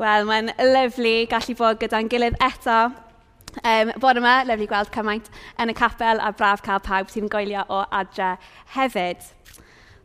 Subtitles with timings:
[0.00, 2.76] Wel, mae'n lyflu gallu bod gyda'n gilydd eto.
[3.68, 5.26] Um, bod yma, lyflu gweld cymaint
[5.60, 8.30] yn y capel a braf cael pawb sy'n goelio o adre
[8.72, 9.26] hefyd.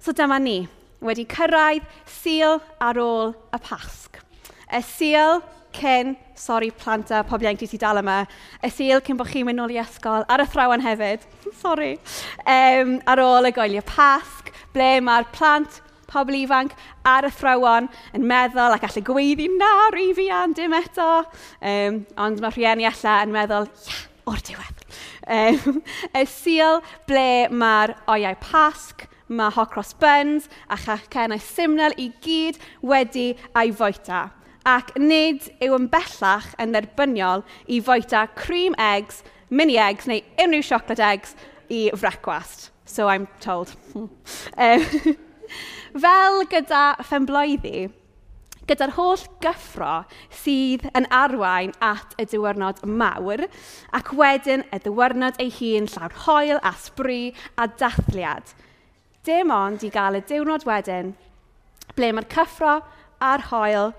[0.04, 0.66] So dyma ni,
[1.00, 4.20] wedi cyrraedd sil ar ôl y pasg.
[4.68, 5.40] Y sil
[5.80, 8.26] cyn, sori planta, pob ienc ti dal yma,
[8.60, 11.24] y sil cyn bod chi'n mynd nôl i ysgol, ar y thrawan hefyd,
[11.64, 11.94] sori,
[12.44, 15.80] um, ar ôl y goelio pasg, ble mae'r plant
[16.12, 16.76] pobl ifanc
[17.08, 21.10] ar y thrawon yn meddwl ac allai gweiddi na rifian dim eto.
[21.62, 24.00] Um, ond mae rhieni allan yn meddwl, ia,
[24.30, 24.86] o'r diwedd.
[25.26, 25.82] Um,
[26.14, 33.32] y sil ble mae'r oiau pasg, mae hocros buns a chacennau simnel i gyd wedi
[33.58, 34.28] ei foeta.
[34.66, 40.66] Ac nid yw yn bellach yn dderbyniol i foeta cream eggs, mini eggs neu unrhyw
[40.66, 41.36] siocled eggs
[41.70, 42.72] i frecwast.
[42.86, 43.76] So I'm told.
[43.96, 44.86] um,
[45.96, 47.86] Fel gyda phenbloeddi,
[48.68, 50.02] gyda'r holl gyffro
[50.42, 53.46] sydd yn arwain at y diwrnod mawr,
[53.96, 58.52] ac wedyn y diwrnod ei hun llawn hoel a sbri a dathliad.
[59.24, 61.16] Dim ond i gael y diwrnod wedyn
[61.96, 62.76] ble mae'r cyffro
[63.24, 63.94] a'r hoel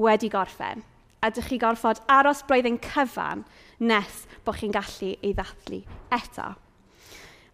[0.00, 0.80] wedi gorffen.
[1.20, 3.44] A dych chi gorfod aros blwyddyn cyfan
[3.84, 6.54] nes bod chi'n gallu ei ddathlu eto.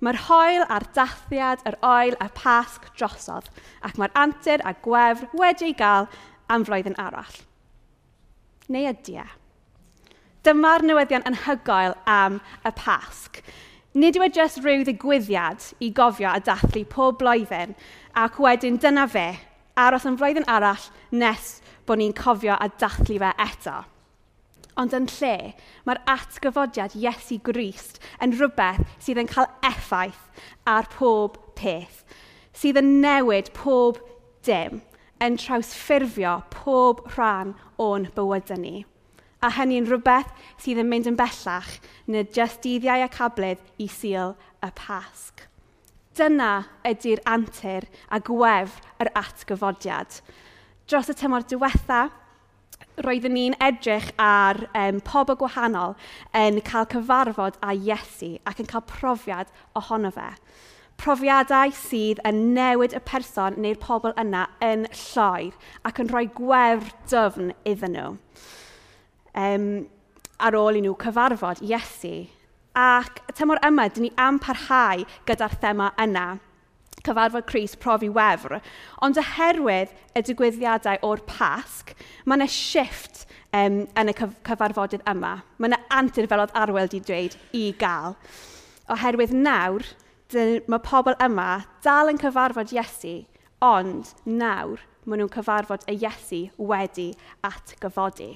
[0.01, 3.51] Mae'r hoel a'r dathiad, yr oel a'r pasg drosodd,
[3.85, 6.09] ac mae'r antur a gwefr wedi ei gael
[6.49, 7.37] am flwyddyn arall.
[8.73, 9.27] Neu ydy e?
[10.47, 13.43] Dyma'r newyddion anhygoel am y pasg.
[14.01, 17.77] Nid yw e jyst rhyw ddigwyddiad i gofio a dathlu pob blwyddyn,
[18.17, 19.27] ac wedyn dyna fe,
[19.77, 23.81] aros yn flwyddyn arall nes bod ni'n cofio a dathlu fe eto.
[24.79, 25.55] Ond yn lle,
[25.87, 32.05] mae'r atgyfodiad Iesu Grist yn rhywbeth sydd yn cael effaith ar pob peth,
[32.55, 33.99] sydd yn newid pob
[34.47, 34.81] dim,
[35.21, 38.85] yn trawsffurfio pob rhan o'n bywydau ni.
[39.41, 44.37] A hynny'n rhywbeth sydd yn mynd yn bellach na just dyddiau a cablydd i syl
[44.65, 45.47] y pasg.
[46.17, 50.19] Dyna ydy'r antur a gwef yr atgyfodiad.
[50.91, 52.09] Dros y tymor diwetha,
[53.05, 55.95] roeddwn ni'n edrych ar um, pobl gwahanol
[56.37, 60.29] yn cael cyfarfod â Iesu ac yn cael profiad ohono fe.
[61.01, 65.55] Profiadau sydd yn newid y person neu'r pobl yna yn lloer
[65.89, 68.11] ac yn rhoi gwefr dyfn iddyn nhw.
[69.41, 69.65] Um,
[70.41, 72.29] ar ôl i nhw cyfarfod Iesu.
[72.77, 76.29] Ac tymor yma, dyn ni am parhau gyda'r thema yna
[77.07, 78.59] cyfarfod Cris profi wefr,
[79.05, 81.95] ond oherwydd y digwyddiadau o'r pasg,
[82.25, 83.25] mae yna shift
[83.57, 85.39] um, yn y cyfarfodydd yma.
[85.59, 88.17] Mae yna antur fel oedd Arwel wedi dweud i gael.
[88.91, 89.87] Oherwydd nawr,
[90.35, 91.51] mae pobl yma
[91.85, 93.21] dal yn cyfarfod Iesu,
[93.65, 97.11] ond nawr maen nhw'n cyfarfod y Iesu wedi
[97.47, 98.35] atgyfodi.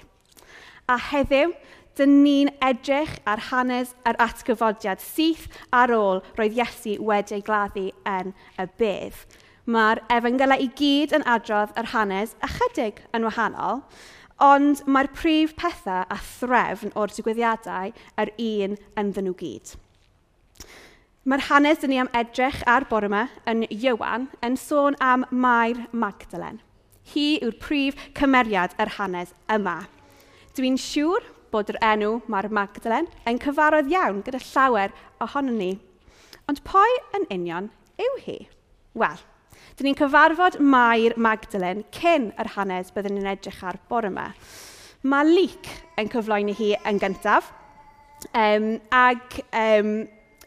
[0.91, 1.55] A heddiw,
[1.99, 8.35] dyn ni'n edrych ar hanes yr atgyfodiad syth ar ôl roedd Iesu wedi'i gladdu yn
[8.59, 9.21] y bydd.
[9.65, 13.81] Mae'r efengylau i gyd yn adrodd yr hanes ychydig yn wahanol,
[14.43, 19.77] ond mae'r prif pethau a threfn o'r digwyddiadau yr un ynddyn nhw gyd.
[21.25, 25.87] Mae'r hanes dyn ni am edrych ar bore yma yn Iwan yn sôn am Mair
[25.93, 26.59] Magdalen.
[27.15, 29.79] Hi yw'r prif cymeriad yr hanes yma.
[30.57, 35.71] Dwi'n siŵr bod yr enw Mar Magdalen yn cyfarodd iawn gyda llawer ohonon ni.
[36.51, 37.71] Ond pwy yn union
[38.03, 38.39] yw hi?
[38.99, 39.21] Wel,
[39.79, 44.33] dyn ni'n cyfarfod Mair Magdalen cyn yr hanes byddwn ni'n edrych ar bore yma.
[45.07, 45.71] Mae Leek
[46.01, 47.53] yn cyflwyno hi yn gyntaf,
[48.33, 49.97] um, ac um,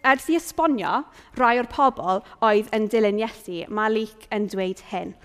[0.07, 1.03] ers i esbonio
[1.40, 5.16] rai o'r pobl oedd yn dilyn Iesu, mae Leek yn dweud hyn.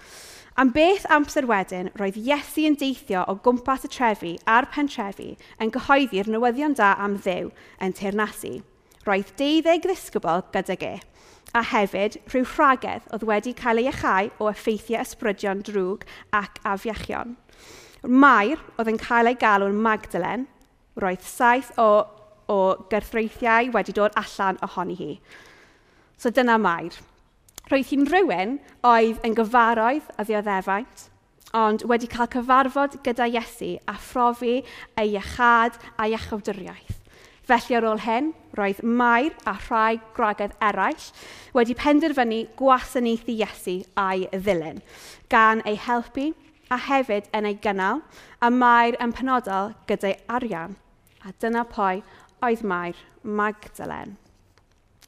[0.54, 5.30] Am beth amser wedyn, roedd Iesu yn deithio o gwmpas y trefi a'r pentrefi
[5.64, 7.46] yn gyhoeddi'r newyddion da am ddew
[7.80, 8.58] yn teirnasu.
[9.06, 10.90] Roedd deuddeg ddisgybl gydag e,
[11.56, 16.04] a hefyd rhyw rhagedd oedd wedi cael ei achau o effeithiau ysbrydion drwg
[16.36, 17.32] ac afiachion.
[18.04, 20.44] Mair oedd yn cael ei galw'n Magdalen,
[21.00, 22.04] roedd saith o,
[22.52, 22.58] o
[22.92, 25.10] gyrthreithiau wedi dod allan ohoni hi.
[26.20, 27.00] So dyna Mair.
[27.72, 28.50] Roedd hi'n rhywun
[28.84, 31.06] oedd yn gyfaroedd a ddioddefaint,
[31.56, 34.58] ond wedi cael cyfarfod gyda Iesu a phrofi
[35.00, 36.98] ei iechad a iechawdwriaeth.
[37.48, 38.28] Felly ar ôl hyn,
[38.60, 41.08] roedd Mair a rhai gwragedd eraill
[41.56, 44.84] wedi penderfynu gwasanaethu Iesu a'i ddilyn,
[45.32, 46.28] gan ei helpu
[46.68, 48.04] a hefyd yn ei gynnal,
[48.44, 50.76] a Mair yn penodol gyda'i arian.
[51.24, 52.04] A dyna pwy
[52.44, 54.18] oedd Mair Magdalen.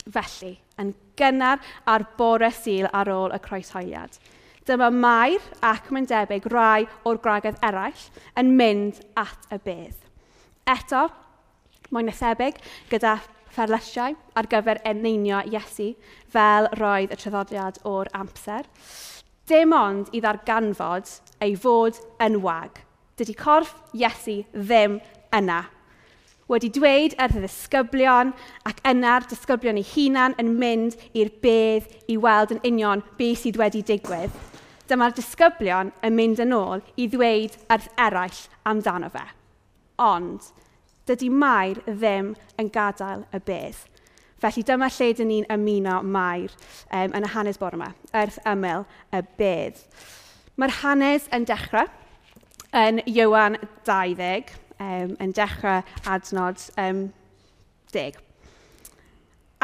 [0.08, 4.17] Felly, yn gynnar a'r bore syl ar ôl y croeshoeliad.
[4.65, 8.06] Dyma Mair ac mae'n debyg rai o'r gwragedd eraill
[8.41, 9.99] yn mynd at y bedd.
[10.65, 11.06] Eto,
[11.93, 13.19] mae'n ethebyg gyda
[13.55, 15.91] fferlysiau ar gyfer eneinio Iesu
[16.32, 18.65] fel roedd y traddodiad o'r amser.
[19.44, 21.12] Dim ond i ddarganfod
[21.44, 22.81] ei fod yn wag.
[23.21, 24.97] Dydy corff Iesu ddim
[25.37, 25.61] yna
[26.50, 28.32] wedi dweud ar y ddisgyblion
[28.69, 33.61] ac yna'r disgyblion ei hunan yn mynd i'r bedd i weld yn union beth sydd
[33.61, 34.35] wedi digwydd.
[34.91, 39.25] Dyma'r disgyblion yn mynd yn ôl i ddweud ar eraill amdano fe.
[40.05, 40.50] Ond,
[41.08, 43.81] dydy Mair ddim yn gadael y bedd.
[44.44, 46.52] Felly dyma lle dyn ni'n ymuno Mair
[46.93, 49.79] um, yn y hanes bore yma, Erth Ymyl y Bedd.
[50.61, 51.88] Mae'r hanes yn dechrau
[52.76, 53.56] yn Iwan
[53.87, 57.06] 20, um, yn dechrau adnod um,
[57.93, 58.19] 10.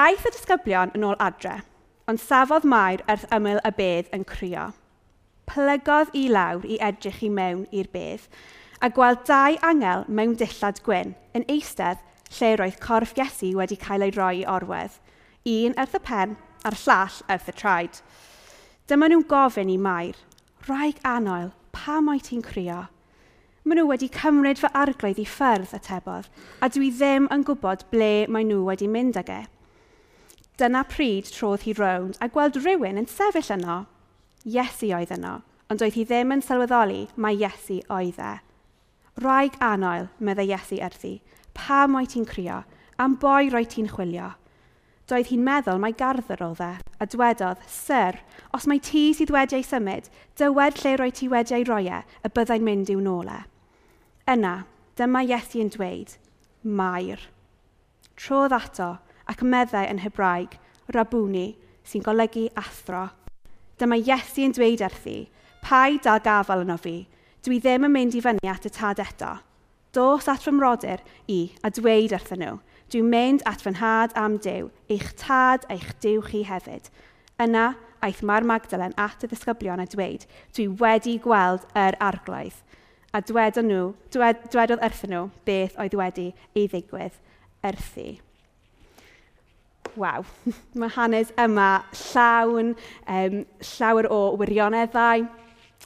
[0.00, 1.60] Aeth y disgyblion yn ôl adre,
[2.08, 4.70] ond safodd Mair erth ymyl y bedd yn crio.
[5.50, 8.28] Plygodd i lawr i edrych i mewn i'r bedd,
[8.80, 12.00] a gweld dau angel mewn dillad gwyn yn eistedd
[12.38, 14.96] lle roedd corff Iesu wedi cael ei roi i orwedd,
[15.50, 18.00] un erth y pen a'r llall erth y traed.
[18.88, 20.16] Dyma nhw'n gofyn i Mair,
[20.68, 22.84] rhaeg anoel, pa oed ti'n crio?
[23.70, 26.24] maen nhw wedi cymryd fy arglwydd i ffyrdd atebodd,
[26.58, 29.42] a dwi ddim yn gwybod ble maen nhw wedi mynd ag e.
[30.58, 33.76] Dyna pryd trodd hi rownd a gweld rhywun yn sefyll yno.
[34.42, 35.36] Iesu oedd yno,
[35.70, 38.32] ond doedd hi ddim yn sylweddoli mae Iesu oedd e.
[39.22, 41.12] Rhaeg anoel, meddai Iesu erthi,
[41.54, 42.64] pam oed ti'n crio,
[42.98, 44.32] am boi roi ti'n chwilio.
[45.06, 48.18] Doedd hi'n meddwl mai garddwr oedd e, a dwedodd, Sir,
[48.50, 50.10] os mae ti sydd wedi ei symud,
[50.42, 53.38] dywed lle roi ti wedi ei roi e, y byddai'n mynd i'w nôl e.
[54.28, 54.64] Yna,
[54.98, 56.16] dyma Iesu yn dweud,
[56.62, 57.22] Mair.
[58.20, 58.90] Trodd ato
[59.30, 60.58] ac meddai yn Hebraeg,
[60.92, 61.54] Rabuni,
[61.86, 63.06] sy'n golygu athro.
[63.80, 65.30] Dyma Iesu yn dweud erthi,
[65.64, 67.06] pai dal gafel yno fi,
[67.44, 69.38] dwi ddim yn mynd i fyny at y tad eto.
[69.96, 72.58] Dos at fy mrodyr i a dweud wrthyn nhw,
[72.92, 76.92] dwi'n mynd at fy nhad am dew, eich tad eich dew chi hefyd.
[77.40, 77.72] Yna,
[78.04, 82.60] aeth Mar Magdalen at y ddisgyblion a dweud, dwi wedi gweld yr arglwydd
[83.12, 83.84] a dwedodd nhw,
[84.14, 87.16] dwed, dwedodd wrthyn nhw beth oedd wedi ei ddigwydd
[87.66, 88.08] erthu.
[89.98, 90.26] Waw,
[90.78, 92.74] mae hanes yma llawn,
[93.10, 93.40] um,
[93.72, 95.26] llawer o wirioneddau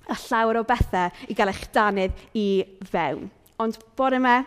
[0.08, 2.48] a llawer o bethau i gael eich danydd i
[2.90, 3.30] fewn.
[3.62, 4.40] Ond bod yma,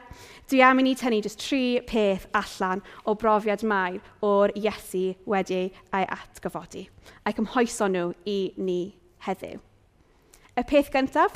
[0.52, 5.64] dwi am i ni tynnu jyst tri peth allan o brofiad mair o'r Iesu wedi
[5.96, 6.86] ei atgyfodi.
[7.24, 8.82] A'i cymhoeso nhw i ni
[9.26, 9.64] heddiw.
[10.58, 11.36] Y peth gyntaf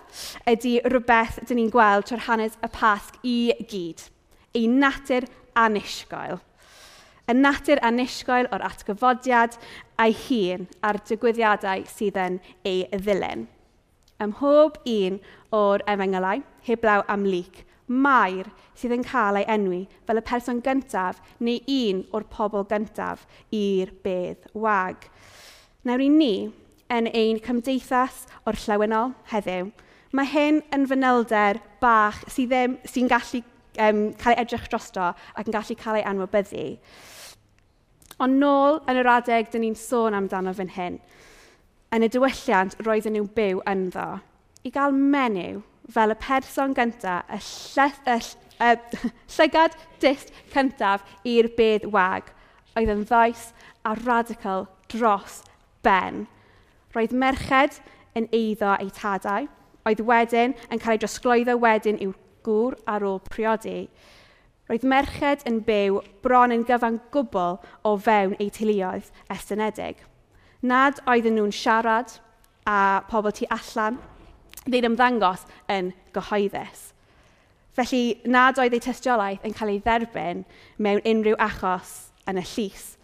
[0.50, 3.36] ydy rhywbeth dyn ni'n gweld trwy'r hanes y pasg i
[3.70, 4.08] gyd.
[4.58, 6.40] Ei natur anisgoel.
[7.30, 9.60] Y natur anisgoel o'r atgyfodiad
[10.02, 13.46] a'i hun a'r digwyddiadau sydd yn ei ddilyn.
[14.22, 15.20] Ym mhob un
[15.54, 21.22] o'r efengylau, heblaw am lyc, maer sydd yn cael ei enwi fel y person gyntaf
[21.46, 25.06] neu un o'r pobl gyntaf i'r bedd wag.
[25.86, 26.34] Nawr i ni,
[26.92, 29.72] yn ein cymdeithas o'r llywynol heddiw.
[30.12, 32.54] Mae hyn yn fanylder bach sydd
[32.92, 33.42] sy'n gallu
[33.80, 36.68] um, cael ei edrych drosto ac yn gallu cael ei anwybyddu.
[38.22, 41.00] Ond nôl yn yr adeg dyn ni'n sôn amdano fan hyn,
[41.96, 44.08] yn y diwylliant roedden nhw'n byw ynddo,
[44.68, 45.62] i gael menyw
[45.92, 47.40] fel y person gyntaf, y,
[47.74, 48.20] lle, y,
[48.68, 48.70] y,
[49.38, 52.30] llygad dist cyntaf i'r bedd wag,
[52.76, 53.50] oedd yn ddoes
[53.88, 55.42] a radical dros
[55.84, 56.28] ben.
[56.92, 57.80] Roedd merched
[58.20, 59.48] yn eiddo ei tadau,
[59.88, 62.12] oedd wedyn yn cael ei drosglwyddo wedyn i'w
[62.46, 63.88] gŵr ar ôl priodi.
[64.68, 67.58] Roedd merched yn byw bron yn gyfan gwbl
[67.88, 70.04] o fewn eu teuluoedd estynedig.
[70.62, 72.20] Nad oedden nhw'n siarad
[72.68, 73.98] a pobl tu allan,
[74.68, 76.92] ddim ymddangos yn gyhoeddus.
[77.72, 80.44] Felly nad oedd eu tystiolaeth yn cael ei dderbyn
[80.78, 82.98] mewn unrhyw achos yn y llys,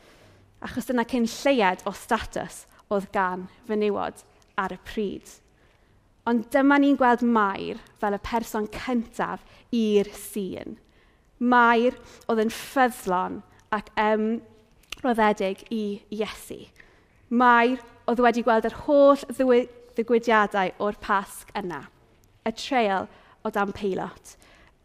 [0.60, 4.24] achos dyna cyn lleiad o statws oedd gan fenywod
[4.58, 5.30] ar y pryd.
[6.28, 10.76] Ond dyma ni'n gweld Mair fel y person cyntaf i'r sîn.
[11.40, 11.96] Mair
[12.28, 13.42] oedd yn ffyddlon
[13.76, 14.28] ac um,
[15.04, 16.66] roddedig i Iesu.
[17.30, 21.86] Mair oedd wedi gweld yr holl ddigwyddiadau o'r pasg yna.
[22.48, 23.08] Y treul
[23.44, 24.36] o dan peilot,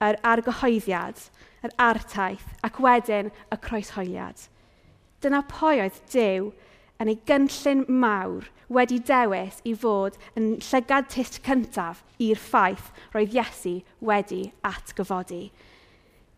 [0.03, 1.19] yr argyhoeddiad,
[1.63, 4.49] yr artaith ac wedyn y croeshoeliad.
[5.23, 6.51] Dyna pwy oedd Dyw
[7.03, 13.35] yn ei gynllun mawr wedi dewis i fod yn llygad tist cyntaf i'r ffaith roedd
[13.37, 15.45] Iesu wedi atgyfodi.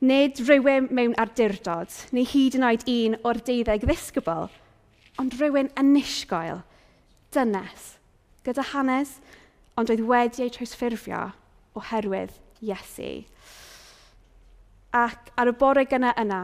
[0.05, 4.51] Nid rhywun mewn ardurdod, neu hyd yn oed un o'r deuddeg ddisgybl,
[5.21, 6.65] ond rhywun anusgoel,
[7.33, 7.95] dynes,
[8.45, 9.19] gyda hanes,
[9.79, 11.23] ond oedd wedi ei trawsffurfio
[11.79, 13.25] oherwydd Iesu.
[14.95, 16.43] Ac ar y bore gyna yna,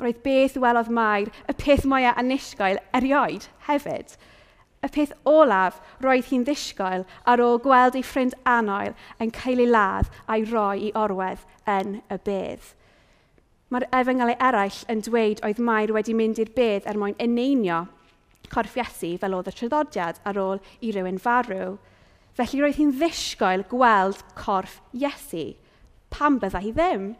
[0.00, 4.16] Roedd beth welodd Mair y peth mwyaf anisgoel erioed hefyd.
[4.80, 9.68] Y peth olaf roedd hi'n ddisgoel ar ôl gweld ei ffrind anoel yn cael ei
[9.68, 12.70] ladd a'i roi i orwedd yn y bedd.
[13.70, 17.84] Mae'r efengelau eraill yn dweud oedd Mair wedi mynd i'r bedd er mwyn eneinio
[18.50, 21.76] corff Iesu fel oedd y traddodiad ar ôl i rywun farw.
[22.38, 25.52] Felly roedd hi'n ddisgoel gweld corff Iesu.
[26.10, 27.12] Pam bydda hi ddim?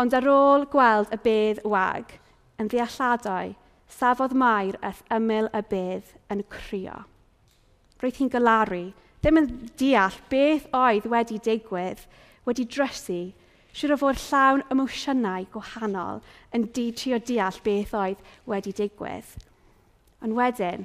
[0.00, 2.16] Ond ar ôl gweld y bedd wag
[2.58, 3.52] yn ddealladau,
[3.86, 7.04] safodd Mair ath ymyl y bedd yn crio.
[8.02, 8.88] Roedd hi'n galaru,
[9.22, 9.48] ddim yn
[9.78, 12.02] deall beth oedd wedi digwydd,
[12.48, 13.20] wedi drysu,
[13.74, 16.20] siwr o fod llawn emosiynau gwahanol
[16.54, 19.30] yn di trio deall beth oedd wedi digwydd.
[20.26, 20.84] Ond wedyn,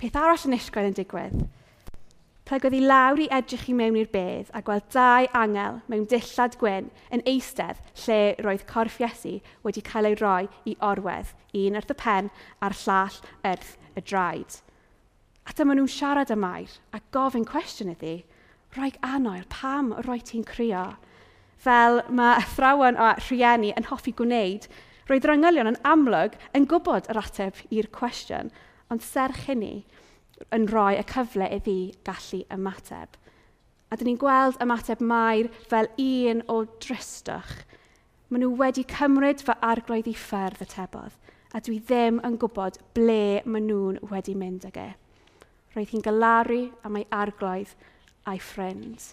[0.00, 1.44] peth arall yn isgoed yn digwydd.
[2.46, 6.52] Plygodd i lawr i edrych i mewn i'r bedd a gweld dau angel mewn dillad
[6.60, 9.32] gwyn yn eistedd lle roedd corff Iesu
[9.64, 12.28] wedi cael ei roi i orwedd, un wrth y pen
[12.62, 13.18] a'r llall
[13.50, 14.60] wrth y draed.
[15.42, 18.14] A dyma nhw'n siarad y mair a gofyn cwestiwn iddi,
[18.78, 20.84] rhaid anoel, pam roi ti'n crio?
[21.58, 24.70] Fel mae athrawon a rhieni yn hoffi gwneud,
[25.10, 25.34] roedd yr
[25.74, 28.54] yn amlwg yn gwybod yr ateb i'r cwestiwn,
[28.86, 29.82] ond serch hynny,
[30.54, 33.16] yn rhoi y cyfle iddi gallu ymateb.
[33.90, 37.52] A dyn ni'n gweld ymateb Mair fel un o drystwch.
[38.28, 41.14] Maen nhw wedi cymryd fy arglwydd i ffyrdd y tebodd,
[41.54, 44.88] a dwi ddim yn gwybod ble maen nhw'n wedi mynd ag e.
[45.76, 47.76] Roedd hi'n gylaru am ei arglwydd
[48.26, 49.12] a'i ffrind.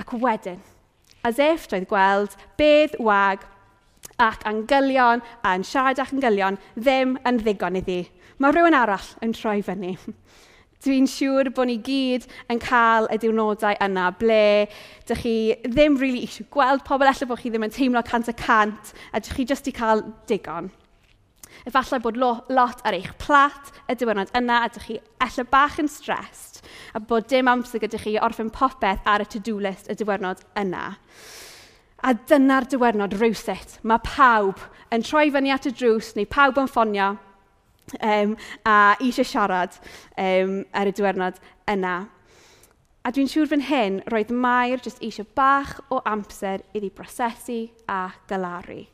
[0.00, 0.62] Ac wedyn,
[1.22, 3.44] as if doedd gweld bedd wag
[4.22, 8.02] ac angylion a'n siarad ac angylion ddim yn ddigon iddi
[8.38, 9.94] mae rhywun arall yn troi fyny.
[10.84, 14.66] Dwi'n siŵr bod ni gyd yn cael y diwrnodau yna ble
[15.08, 18.28] dych chi ddim rili really eisiau gweld pobl, efallai bod chi ddim yn teimlo cant
[18.28, 20.68] y cant a dych chi jyst i cael digon.
[21.64, 25.88] Efallai bod lot ar eich plat y diwrnod yna a dych chi efallai bach yn
[25.88, 26.60] stressed
[26.92, 30.90] a bod dim amser gyda chi orffen popeth ar y to-do list y diwrnod yna.
[32.04, 33.78] A dyna'r diwrnod rywsut.
[33.88, 34.60] Mae pawb
[34.92, 37.14] yn troi fyny at y drws neu pawb yn ffonio
[38.00, 39.78] um, a eisiau siarad
[40.18, 41.94] um, ar y diwrnod yna.
[43.04, 48.14] A dwi'n siŵr fan hyn roedd Mair jyst eisiau bach o amser iddi brosesu a
[48.30, 48.86] galaru.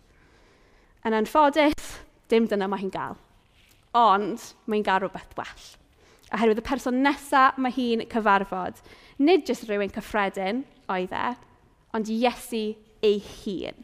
[1.07, 1.93] Yn anffodus,
[2.29, 3.15] dim dyna mae hi'n gael.
[3.97, 5.69] Ond mae'n gael rhywbeth well.
[6.31, 8.83] Oherwydd y person nesaf mae hi'n cyfarfod,
[9.19, 11.31] nid jyst rhywun cyffredin oedd e,
[11.97, 12.67] ond Iesu
[13.07, 13.81] ei hun.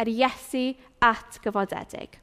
[0.00, 0.66] Yr Iesu
[1.04, 2.18] at gyfodedig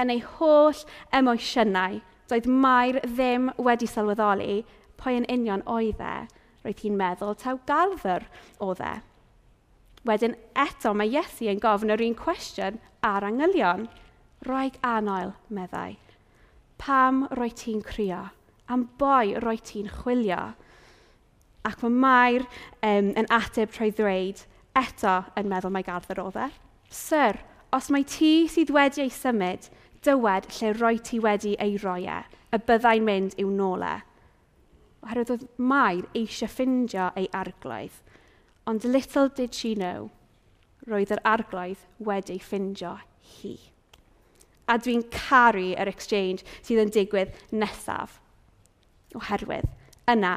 [0.00, 2.00] yn ei holl emosiynau.
[2.30, 4.62] Doedd Mair ddim wedi sylweddoli
[5.00, 6.14] pwy yn union oedd e.
[6.62, 8.28] Roedd hi'n meddwl taw galfyr
[8.62, 8.94] oedd e.
[10.06, 13.88] Wedyn eto mae Iesu yn gofyn yr un cwestiwn ar angylion.
[14.46, 15.98] Rhaeg anoel, meddai.
[16.82, 18.24] Pam roi ti'n crio?
[18.66, 20.40] Am boi roi ti'n chwilio?
[21.62, 22.46] Ac mae Mair
[22.82, 24.40] um, yn ateb trwy ddweud,
[24.74, 26.48] eto yn meddwl mae garddor oedd e.
[26.90, 27.38] Sir,
[27.70, 29.68] os mae ti sydd wedi ei symud,
[30.06, 33.92] dywed lle roi ti wedi ei roi e, y byddai'n mynd i'w nôle.
[35.02, 38.00] Oherwydd oedd Mair eisiau ffindio ei arglwydd,
[38.70, 40.10] ond little did she know,
[40.86, 42.96] roedd yr arglwydd wedi ffindio
[43.36, 43.56] hi.
[44.70, 48.20] A dwi'n caru yr exchange sydd yn digwydd nesaf.
[49.18, 49.66] Oherwydd,
[50.10, 50.36] yna,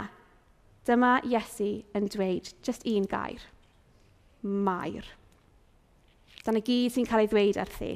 [0.86, 3.46] dyma Iesu yn dweud just un gair.
[4.42, 5.06] Mair.
[6.46, 7.94] Dyna gyd sy'n cael ei ddweud wrthi.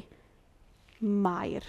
[0.99, 1.63] Mair.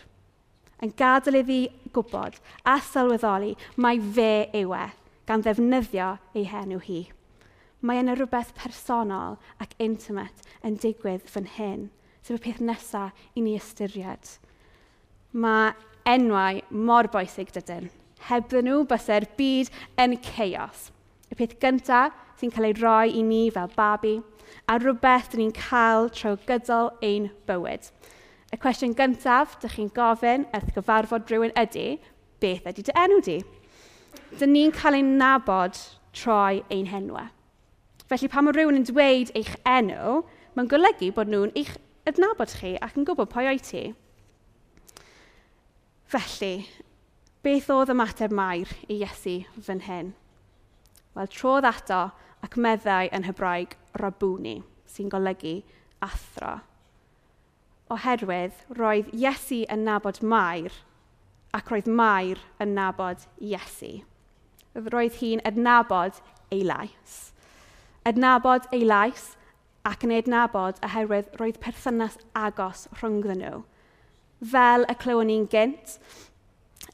[0.80, 1.60] Yn gadael iddi
[1.94, 4.86] gwybod a sylweddoli mae fe yw e,
[5.28, 7.00] gan ddefnyddio ei henw hi.
[7.80, 11.88] Mae yna rhywbeth personol ac intimate yn digwydd fan hyn,
[12.22, 14.34] sef y peth nesaf i ni ystyried.
[15.32, 15.72] Mae
[16.08, 17.90] enwau mor boesig dydyn.
[18.28, 19.70] Hebddyn nhw bysau'r byd
[20.00, 20.88] yn chaos.
[21.30, 24.18] Y peth gyntaf sy'n cael ei roi i ni fel babi,
[24.68, 27.90] a rhywbeth dyn ni'n cael trwy gydol ein bywyd.
[28.50, 32.00] Y cwestiwn gyntaf, dych chi'n gofyn wrth gyfarfod rhywun ydy,
[32.42, 33.36] beth ydy dy enw di?
[34.40, 35.78] Dyn ni'n cael ein nabod
[36.16, 37.28] troi ein henwa.
[38.10, 40.22] Felly pan mae rhywun yn dweud eich enw,
[40.56, 41.76] mae'n golygu bod nhw'n eich
[42.10, 43.82] adnabod chi ac yn gwybod pwy o'i ti.
[46.10, 46.64] Felly,
[47.46, 50.10] beth oedd ymateb mair i Iesu fan hyn?
[51.14, 52.00] Wel, trodd ato
[52.42, 54.56] ac meddai yn Hebraeg rabwni,
[54.90, 55.60] sy'n golygu
[56.02, 56.56] athro
[57.90, 60.74] oherwydd roedd Iesu yn nabod Mair
[61.56, 63.90] ac roedd Mair yn nabod Iesu.
[64.94, 66.20] Roedd hi'n adnabod
[66.54, 67.16] ei lais.
[68.06, 69.32] Adnabod ei lais
[69.90, 73.62] ac yn adnabod oherwydd roedd perthynas agos rhwngddyn nhw.
[74.52, 75.96] Fel y clywon ni'n gynt,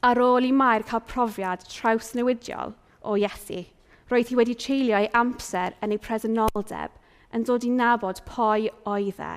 [0.03, 2.73] ar ôl i Mair cael profiad traws newidiol
[3.05, 3.67] o Iesu,
[4.09, 6.97] roedd hi wedi treulio ei amser yn ei presenoldeb
[7.37, 9.35] yn dod i nabod pwy oedd e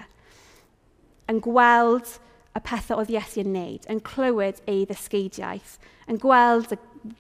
[1.31, 2.19] yn gweld
[2.59, 5.77] y pethau oedd Iesu yn wneud, yn clywed ei ddysgeidiaeth,
[6.11, 6.79] yn gweld y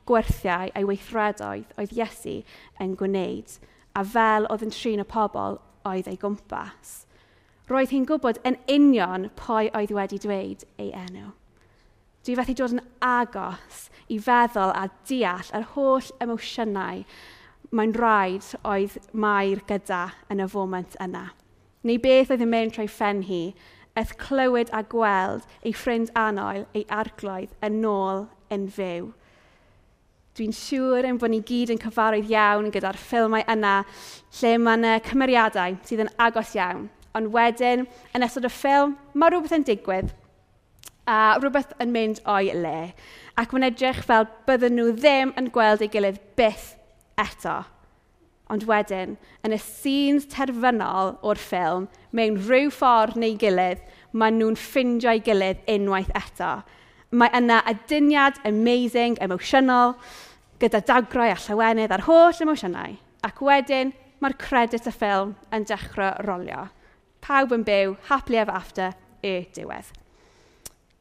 [0.08, 2.40] gwerthiau a'i weithredoedd oedd Iesu
[2.82, 3.58] yn gwneud,
[3.94, 7.04] a fel oedd yn trin y pobl oedd ei gwmpas.
[7.70, 11.30] Roedd hi'n gwybod yn union pwy oedd wedi dweud ei enw.
[12.26, 17.04] Dwi fethu dod yn agos i feddwl a deall yr holl emosiynau
[17.70, 21.28] mae'n rhaid oedd mae'r gyda yn y foment yna.
[21.86, 23.44] Neu beth oedd yn mynd trwy ffen hi
[23.98, 29.10] Eth clywed a gweld ei ffrind anoel, ei arglwydd, yn ôl yn fyw.
[30.38, 33.80] Dwi'n siŵr ein bod ni gyd yn cyfarwydd iawn gyda'r ffilmau yna
[34.38, 36.86] lle mae yna cymeriadau sydd yn agos iawn.
[37.18, 40.14] Ond wedyn, yn ystod y ffilm, mae rhywbeth yn digwydd
[41.10, 42.92] a rhywbeth yn mynd o'i le.
[43.40, 46.74] Ac mae'n edrych fel bydden nhw ddim yn gweld ei gilydd byth
[47.18, 47.60] eto.
[48.50, 49.14] Ond wedyn,
[49.46, 55.62] yn y scenes terfynol o'r ffilm, mewn rhyw ffordd neu gilydd, maen nhw'n ffindio'i gilydd
[55.70, 56.56] unwaith eto.
[57.14, 59.94] Mae yna adyniad amazing, emosiynol,
[60.62, 62.98] gyda dagrau a llawenydd a'r holl emosiynau.
[63.26, 66.66] Ac wedyn, mae'r credit y ffilm yn dechrau rolio.
[67.24, 68.92] Pawb yn byw, happily ever after,
[69.22, 69.94] y diwedd.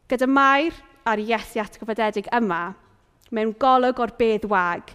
[0.10, 0.78] Gyda Mair
[1.08, 2.76] a'r Iesu atgyfodedig yma,
[3.36, 4.94] mewn golwg o'r bedd wag,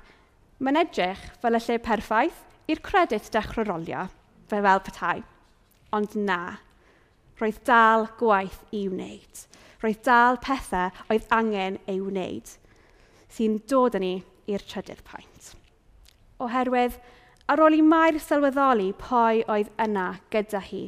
[0.65, 2.43] mae'n edrych fel y lle perffaith
[2.73, 4.07] i'r credit dechrau rolio,
[4.49, 5.19] fe fel petai.
[5.95, 6.57] Ond na,
[7.41, 9.43] roedd dal gwaith i wneud.
[9.85, 12.49] Roedd dal pethau oedd angen ei wneud,
[13.29, 14.15] sy'n dod â ni
[14.49, 15.51] i'r trydydd pwynt.
[16.41, 16.97] Oherwydd,
[17.53, 20.87] ar ôl i Mair sylweddoli pwy oedd yna gyda hi,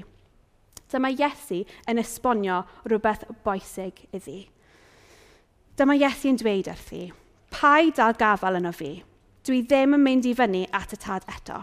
[0.92, 4.46] dyma Iesu yn esbonio rhywbeth boesig iddi.
[5.76, 7.02] Dyma Iesu yn dweud wrthi,
[7.52, 8.94] pai dal gafel yno fi,
[9.46, 11.60] Dwi ddim yn mynd i fyny at y tad eto.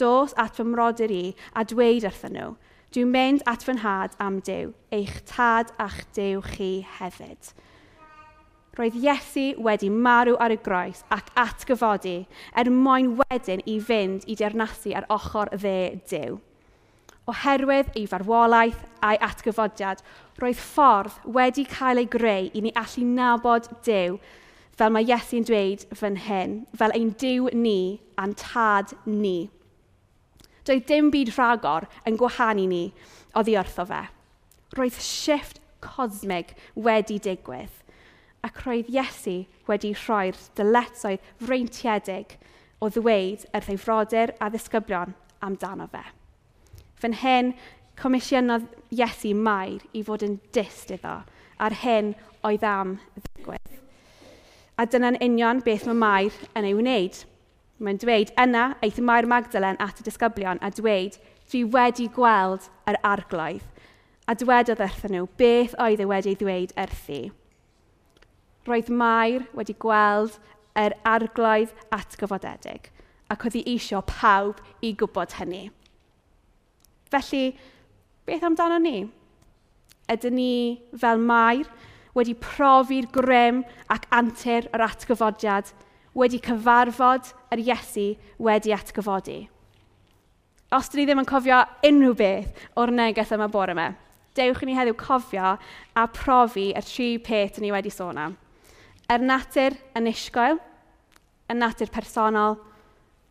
[0.00, 2.48] Dos at fy mrodyr i a dweud wrthyn nhw,
[2.90, 7.52] dwi'n mynd at fy nhad am Dyw, eich tad a'ch Dyw chi hefyd.
[8.74, 12.16] Roedd Iesu wedi marw ar y groes ac atgyfodi
[12.58, 15.78] er mwyn wedyn i fynd i dernasu ar ochr dde
[16.10, 16.40] Dyw.
[17.30, 20.02] Oherwydd ei farwolaeth a'i atgyfodiad,
[20.42, 24.18] roedd ffordd wedi cael ei greu i ni allu nabod Dyw
[24.78, 29.50] fel mae Iesu'n dweud fan hyn, fel ein diw ni a'n tad ni.
[30.66, 32.84] Doedd dim byd rhagor yn gwahanu ni
[33.38, 34.04] oddi wrtho fe.
[34.78, 37.82] Roedd shift cosmig wedi digwydd
[38.46, 39.36] ac roedd Iesu
[39.68, 42.34] wedi rhoi'r dyletsoedd freintiedig
[42.82, 45.14] o ddweud yr ddeifrodyr a ddisgyblion
[45.46, 46.02] amdano fe.
[46.98, 47.52] Fyn hyn,
[47.98, 51.20] comisiynodd Iesu mair i fod yn dist iddo
[51.62, 53.71] ar hyn oedd am ddigwydd.
[54.82, 57.20] A dyna'n union beth mae Mair yn ei wneud.
[57.78, 61.20] Mae'n dweud, yna eith Mair Magdalen at y disgyblion a dweud,
[61.52, 63.62] dwi wedi gweld yr arglwydd.
[64.26, 67.20] A dywedodd wrthyn nhw, beth oedd e wedi ddweud erthu.
[68.66, 70.40] Roedd Mair wedi gweld
[70.82, 72.90] yr arglwydd atgyfodedig,
[73.30, 75.68] ac oedd hi eisiau pawb i gwybod hynny.
[77.14, 77.52] Felly,
[78.26, 79.06] beth amdano ni?
[80.10, 80.52] Ydyn ni
[80.98, 81.70] fel Mair
[82.16, 85.70] wedi profi'r grym ac antur yr atgyfodiad,
[86.18, 88.06] wedi cyfarfod yr Iesu
[88.42, 89.40] wedi atgyfodi.
[90.72, 93.90] Os dyn ni ddim yn cofio unrhyw beth o'r neges yma bore yma,
[94.36, 95.54] dewch i ni heddiw cofio
[95.96, 98.36] a profi y tri peth ni wedi sôn am.
[99.08, 100.60] Yr er natur yn isgoel,
[101.52, 102.56] y natur personol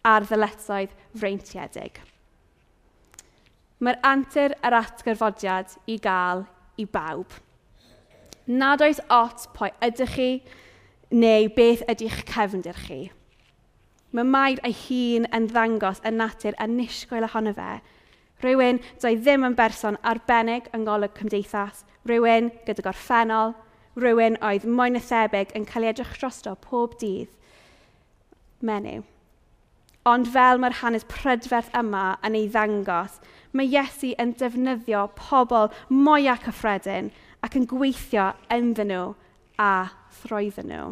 [0.06, 2.02] a'r ddyletsaidd freintiedig.
[3.82, 6.46] Mae'r antur yr atgyfodiad i gael
[6.78, 7.34] i bawb.
[8.47, 10.30] Nad oes ot pwy ydych chi
[11.12, 13.01] neu beth ydych cefndir chi.
[14.12, 17.80] Mae Mair ei hun yn ddangos y natur anusgwyl ohono fe.
[18.41, 23.54] Rhywun doedd ddim yn berson arbennig yng ngolwg cymdeithas, rhywun gyda gorffennol,
[23.95, 27.30] rhywun oedd moyn ethebyg yn cael ei edrych drosto pob dydd.
[28.65, 29.06] Menyw.
[30.10, 33.19] Ond fel mae'r hanes prydferth yma yn ei ddangos,
[33.54, 37.12] mae Iesu yn defnyddio pobl mwyaf cyffredin
[37.45, 39.06] ac yn gweithio ynddyn nhw
[39.62, 39.71] a
[40.21, 40.89] throedden nhw.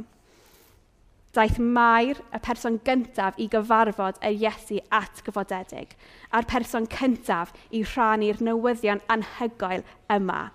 [1.38, 5.92] Daeth Mair, y person gyntaf i gyfarfod y Iesu at gyfodedig,
[6.34, 9.86] a'r person cyntaf i rhannu'r newyddion anhygoel
[10.16, 10.48] yma.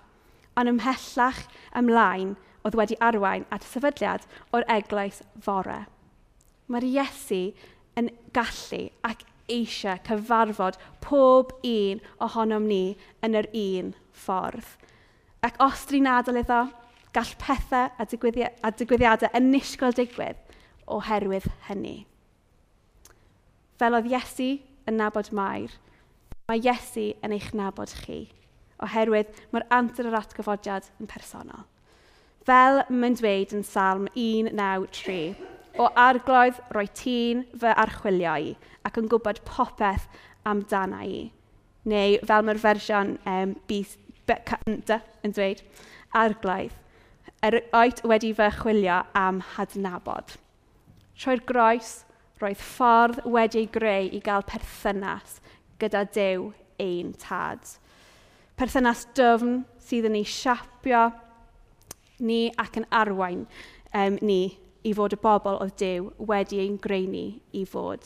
[0.59, 1.45] Ond ymhellach
[1.79, 2.35] ymlaen
[2.67, 5.85] oedd wedi arwain at sefydliad o'r eglwys fore.
[6.67, 7.41] Mae'r Iesu
[7.95, 13.93] yn gallu ac eisiau cyfarfod pob un ohonom ni yn yr un
[14.25, 14.75] ffordd.
[15.45, 16.63] Ac os dyn ni'n adael iddo,
[17.13, 20.39] gall pethau a, digwyddi a digwyddiadau anusgol digwydd
[20.95, 21.99] oherwydd hynny.
[23.77, 24.47] Fel oedd Iesu
[24.89, 25.73] yn nabod Mair,
[26.49, 28.23] mae Iesu yn eich nabod chi,
[28.81, 31.67] oherwydd mae'r anter yr atgyfodiad yn personol.
[32.45, 35.35] Fel mae'n dweud yn salm 193,
[35.81, 38.55] o arglwydd roi tîn fy archwilio i
[38.87, 40.09] ac yn gwybod popeth
[40.47, 41.21] amdana i.
[41.85, 43.55] Neu fel mae'r fersiwn um,
[44.27, 45.61] cynta yn dweud,
[46.15, 46.73] arglaidd,
[47.45, 50.35] er oed wedi fy chwilio am hadnabod.
[51.15, 51.91] Troi'r groes,
[52.41, 55.39] roedd ffordd wedi'i greu i gael perthynas
[55.79, 56.49] gyda Dyw
[56.81, 57.61] ein tad.
[58.59, 61.05] Perthynas dyfn sydd yn ei siapio
[62.19, 63.45] ni ac yn arwain
[63.93, 68.03] um, ni i fod y bobl oedd Dyw wedi ein greini i fod.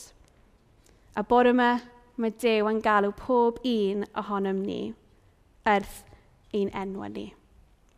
[1.18, 1.72] A bore yma,
[2.20, 4.94] mae Dyw yn galw pob un ohonom ni,
[5.68, 6.04] erth
[6.56, 7.28] ein enw ni.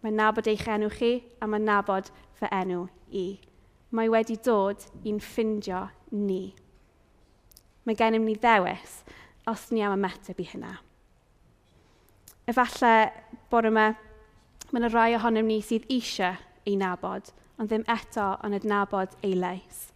[0.02, 2.10] Mae'n nabod eich enw chi a mae'n nabod
[2.40, 3.26] fy enw i.
[3.92, 6.54] Mae wedi dod i'n ffindio ni.
[7.86, 9.02] Mae gennym ni ddewis
[9.50, 10.78] os ni am ymateb i hynna.
[12.50, 13.12] Efallai
[13.52, 13.92] bod yma,
[14.72, 19.36] mae yna rai ohonom ni sydd eisiau ei nabod, ond ddim eto yn adnabod ei
[19.38, 19.90] leis.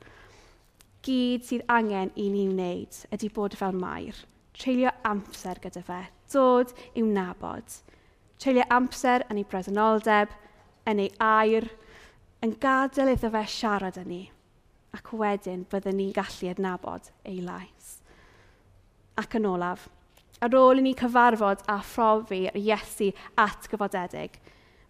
[1.06, 4.18] Gyd sydd angen i ni wneud ydy bod fel mair,
[4.58, 6.00] treulio amser gyda fe,
[6.34, 7.82] dod i'w nabod
[8.41, 10.32] treulio amser yn ei bresenoldeb,
[10.89, 11.67] yn ei air,
[12.43, 14.24] yn gadael iddo fe siarad yn ni,
[14.95, 18.00] ac wedyn byddwn ni'n gallu adnabod ei lais.
[19.19, 19.88] Ac yn olaf,
[20.43, 24.39] ar ôl i ni cyfarfod a phrofi Iesu at gyfodedig,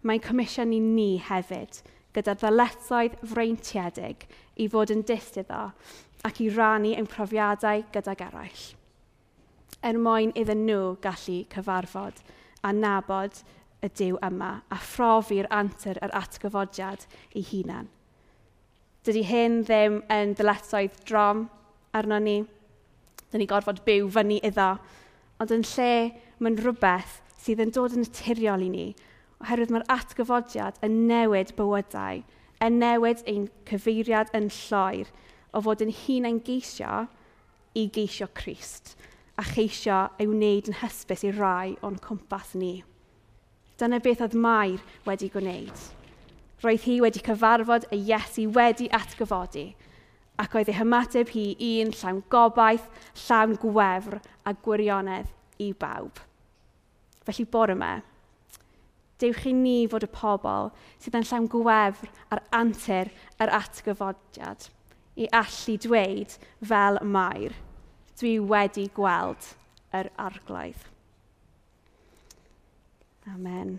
[0.02, 1.80] mae'n comisiwn i ni hefyd
[2.16, 4.26] gyda ddyletoedd freintiedig
[4.62, 5.68] i fod yn distyddo
[6.26, 8.64] ac i rannu ein profiadau gydag eraill,
[9.84, 12.22] er mwyn iddyn nhw gallu cyfarfod
[12.66, 13.38] a nabod
[13.84, 17.90] y diw yma a phrofi'r antur yr atgyfodiad ei hunan.
[19.06, 21.44] Dydy hyn ddim yn dyletsoedd drom
[21.94, 22.40] arno ni.
[23.30, 24.72] Dyna ni gorfod byw fyny iddo.
[25.38, 25.92] Ond yn lle
[26.40, 28.86] mae'n rhywbeth sydd yn dod yn naturiol i ni,
[29.44, 32.22] oherwydd mae'r atgyfodiad yn newid bywydau,
[32.64, 35.12] yn newid ein cyfeiriad yn lloer
[35.52, 37.04] o fod yn hunain geisio
[37.76, 38.96] i geisio Christ
[39.36, 42.80] a cheisio ei wneud yn hysbys i rai o'n cwmpas ni.
[43.76, 45.82] Dyna beth oedd Mair wedi gwneud.
[46.64, 49.66] Roedd hi wedi cyfarfod y Iesu wedi atgyfodi,
[50.40, 51.44] ac oedd ei hymateb hi
[51.82, 52.86] un llawn gobaith,
[53.26, 55.28] llawn gwefr a gwirionedd
[55.60, 56.22] i bawb.
[57.28, 57.92] Felly bore yma,
[59.20, 64.70] dewch chi ni fod y pobl sydd yn llawn gwefr ar antur yr atgyfodiad
[65.20, 66.40] i allu dweud
[66.72, 67.60] fel mair–
[68.16, 69.50] dwi wedi gweld
[69.96, 70.86] yr arglaidd.
[73.32, 73.78] Amen.